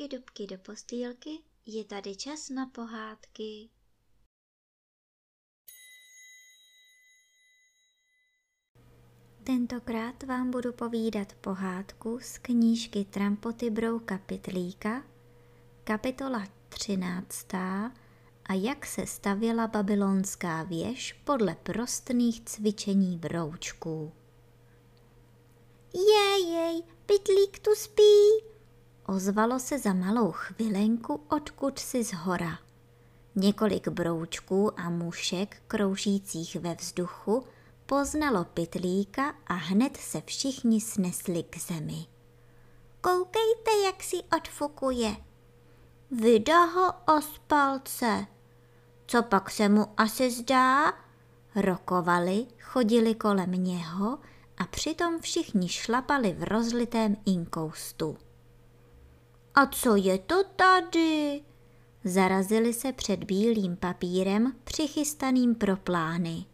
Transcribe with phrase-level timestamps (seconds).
[0.00, 1.30] dubky, dubky do postýlky,
[1.66, 3.68] je tady čas na pohádky.
[9.44, 15.02] Tentokrát vám budu povídat pohádku z knížky Trampoty Brouka Pitlíka,
[15.84, 17.54] kapitola 13.
[18.44, 24.12] a jak se stavěla babylonská věž podle prostných cvičení broučků.
[25.94, 28.49] Jej, jej, Pitlík tu spí,
[29.10, 32.58] ozvalo se za malou chvilenku odkud si z hora.
[33.34, 37.44] Několik broučků a mušek kroužících ve vzduchu
[37.86, 42.06] poznalo pytlíka a hned se všichni snesli k zemi.
[43.00, 45.16] Koukejte, jak si odfukuje.
[46.10, 48.26] Vydá ho z palce.
[49.06, 50.92] Co pak se mu asi zdá?
[51.54, 54.18] Rokovali, chodili kolem něho
[54.58, 58.16] a přitom všichni šlapali v rozlitém inkoustu.
[59.54, 61.40] A co je to tady?
[62.04, 66.44] Zarazili se před bílým papírem přichystaným pro plány.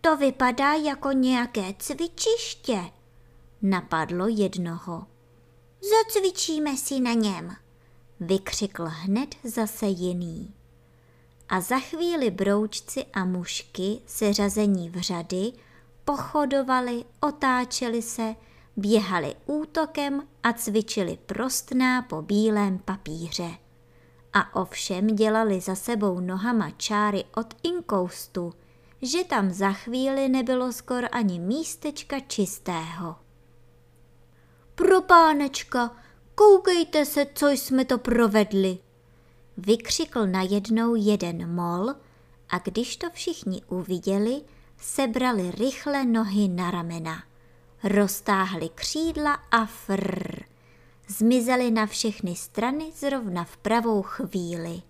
[0.00, 2.80] To vypadá jako nějaké cvičiště,
[3.62, 5.06] napadlo jednoho.
[5.80, 7.56] Zacvičíme si na něm,
[8.20, 10.54] vykřikl hned zase jiný.
[11.48, 15.52] A za chvíli broučci a mušky, seřazení v řady,
[16.04, 18.34] pochodovali, otáčeli se,
[18.76, 23.50] běhali útokem a cvičili prostná po bílém papíře.
[24.32, 28.52] A ovšem dělali za sebou nohama čáry od inkoustu,
[29.02, 33.16] že tam za chvíli nebylo skoro ani místečka čistého.
[34.74, 35.96] Pro pánečka,
[36.34, 38.78] koukejte se, co jsme to provedli,
[39.56, 41.90] vykřikl najednou jeden mol
[42.48, 44.42] a když to všichni uviděli,
[44.76, 47.22] sebrali rychle nohy na ramena
[47.84, 50.42] roztáhli křídla a frr.
[51.08, 54.82] Zmizeli na všechny strany zrovna v pravou chvíli.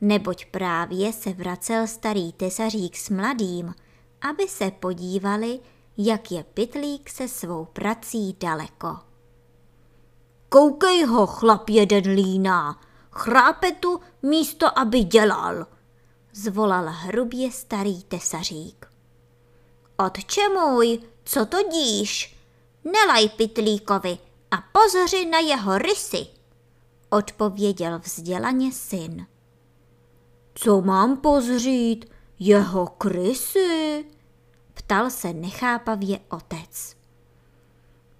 [0.00, 3.74] Neboť právě se vracel starý tesařík s mladým,
[4.20, 5.60] aby se podívali,
[5.96, 8.96] jak je pytlík se svou prací daleko.
[10.48, 15.66] Koukej ho, chlap jeden líná, chrápe tu místo, aby dělal,
[16.32, 18.93] zvolal hrubě starý tesařík.
[19.96, 22.36] Otče můj, co to díš?
[22.84, 24.18] Nelaj pitlíkovi
[24.50, 26.26] a pozři na jeho rysy,
[27.10, 29.26] odpověděl vzdělaně syn.
[30.54, 32.04] Co mám pozřít?
[32.38, 34.04] Jeho krysy?
[34.74, 36.96] Ptal se nechápavě otec.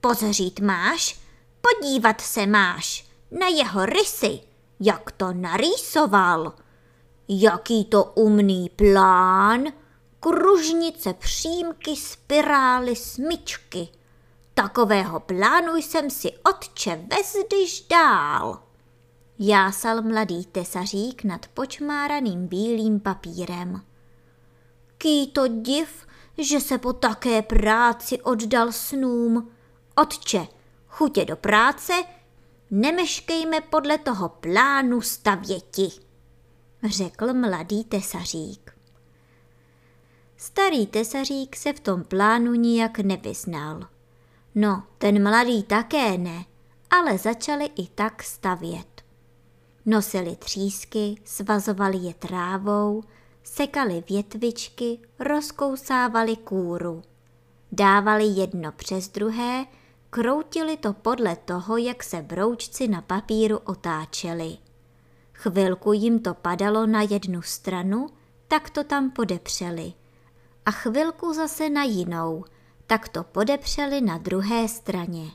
[0.00, 1.20] Pozřít máš?
[1.60, 4.40] Podívat se máš na jeho rysy,
[4.80, 6.52] jak to narýsoval.
[7.28, 9.64] Jaký to umný plán,
[10.20, 13.88] kružnice, přímky, spirály, smyčky.
[14.54, 18.62] Takového plánu jsem si otče vezdyž dál.
[19.38, 23.82] Jásal mladý tesařík nad počmáraným bílým papírem.
[24.98, 26.06] Ký to div,
[26.38, 29.50] že se po také práci oddal snům.
[29.96, 30.46] Otče,
[30.88, 31.92] chutě do práce,
[32.70, 35.90] nemeškejme podle toho plánu stavěti,
[36.84, 38.79] řekl mladý tesařík.
[40.42, 43.80] Starý tesařík se v tom plánu nijak nevyznal.
[44.54, 46.44] No, ten mladý také ne,
[46.90, 49.02] ale začali i tak stavět.
[49.86, 53.02] Nosili třísky, svazovali je trávou,
[53.42, 57.02] sekali větvičky, rozkousávali kůru.
[57.72, 59.66] Dávali jedno přes druhé,
[60.10, 64.58] kroutili to podle toho, jak se broučci na papíru otáčeli.
[65.32, 68.06] Chvilku jim to padalo na jednu stranu,
[68.48, 69.92] tak to tam podepřeli
[70.70, 72.44] a chvilku zase na jinou,
[72.86, 75.30] tak to podepřeli na druhé straně.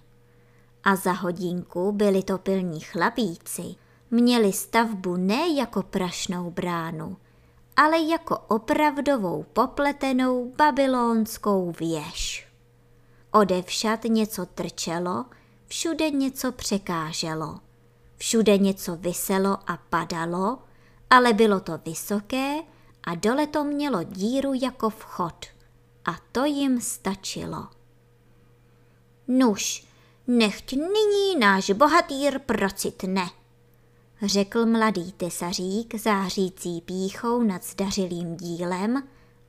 [0.84, 3.75] A za hodinku byli to pilní chlapíci,
[4.12, 7.18] měli stavbu ne jako prašnou bránu,
[7.75, 12.48] ale jako opravdovou popletenou babylonskou věž.
[13.31, 15.25] Odevšad něco trčelo,
[15.68, 17.60] všude něco překáželo.
[18.18, 20.60] Všude něco vyselo a padalo,
[21.10, 22.75] ale bylo to vysoké
[23.06, 25.46] a dole to mělo díru jako vchod.
[26.06, 27.68] A to jim stačilo.
[29.28, 29.88] Nuž,
[30.28, 33.30] nechť nyní náš bohatýr procitne,
[34.22, 39.04] řekl mladý tesařík zářící píchou nad zdařilým dílem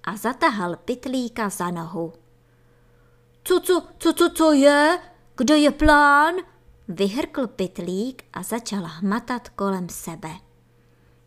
[0.05, 2.13] a zatahal pytlíka za nohu.
[3.45, 4.99] Co, co, co, co, co je?
[5.37, 6.35] Kde je plán?
[6.89, 10.31] Vyhrkl pytlík a začal hmatat kolem sebe.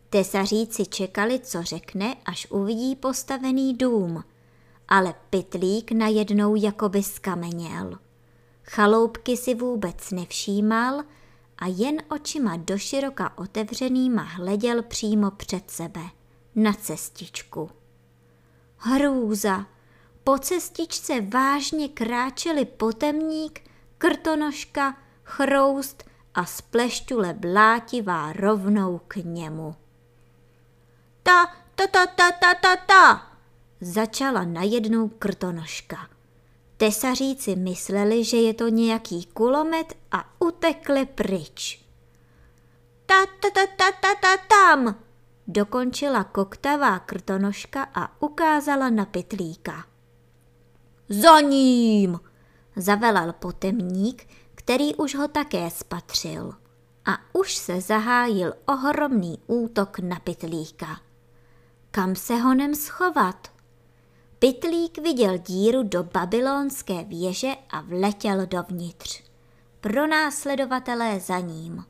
[0.10, 4.24] Tesaříci čekali, co řekne, až uvidí postavený dům,
[4.88, 8.00] ale pytlík najednou jakoby skameněl.
[8.64, 11.04] Chaloupky si vůbec nevšímal
[11.58, 16.02] a jen očima doširoka otevřenýma hleděl přímo před sebe,
[16.56, 17.70] na cestičku.
[18.78, 19.66] Hrůza!
[20.24, 23.62] Po cestičce vážně kráčeli potemník,
[23.98, 26.04] krtonožka, chroust
[26.34, 29.76] a splešťule blátivá rovnou k němu.
[31.30, 31.46] Ta,
[31.76, 33.28] ta, ta, ta, ta, ta, ta,
[33.81, 36.10] začala najednou krtonožka.
[36.78, 41.86] Tesaříci mysleli, že je to nějaký kulomet a utekli pryč.
[43.06, 44.96] Ta, ta, ta, ta, ta, ta, tam,
[45.48, 49.86] dokončila koktavá krtonožka a ukázala na pytlíka.
[51.10, 52.20] Za ním,
[52.75, 56.54] zavelal potemník, který už ho také spatřil.
[57.06, 61.09] A už se zahájil ohromný útok na pytlíka.
[61.91, 63.47] Kam se honem schovat?
[64.39, 69.24] Pytlík viděl díru do babylonské věže a vletěl dovnitř.
[69.81, 71.86] Pro následovatelé za ním.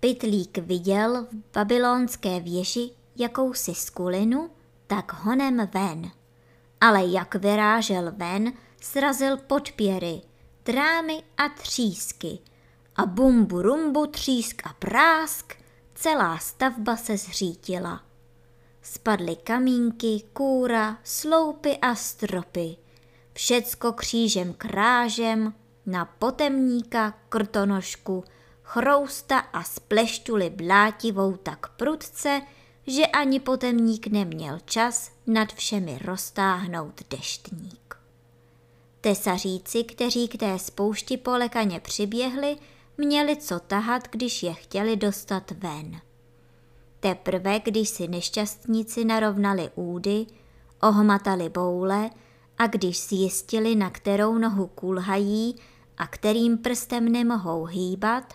[0.00, 4.50] Pytlík viděl v babylonské věži jakousi skulinu,
[4.86, 6.10] tak honem ven.
[6.80, 10.22] Ale jak vyrážel ven, srazil podpěry,
[10.62, 12.38] trámy a třísky.
[12.96, 15.54] A bumbu rumbu třísk a prásk,
[15.94, 18.13] celá stavba se zřítila.
[18.86, 22.76] Spadly kamínky, kůra, sloupy a stropy.
[23.32, 25.54] Všecko křížem krážem,
[25.86, 28.24] na potemníka, krtonožku,
[28.62, 32.42] chrousta a spleštuli blátivou tak prudce,
[32.86, 37.96] že ani potemník neměl čas nad všemi roztáhnout deštník.
[39.00, 42.56] Tesaříci, kteří k té spoušti polekaně přiběhli,
[42.98, 46.00] měli co tahat, když je chtěli dostat ven.
[47.04, 50.26] Teprve, když si nešťastníci narovnali údy,
[50.82, 52.10] ohmatali boule
[52.58, 55.56] a když zjistili, na kterou nohu kulhají
[55.98, 58.34] a kterým prstem nemohou hýbat,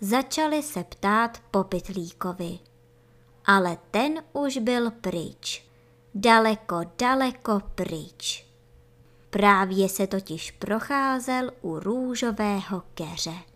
[0.00, 2.58] začali se ptát po Pytlíkovi.
[3.44, 5.68] Ale ten už byl pryč.
[6.14, 8.46] Daleko, daleko pryč.
[9.30, 13.55] Právě se totiž procházel u růžového keře.